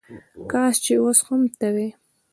[0.51, 1.89] کاش چې وس هم ته وای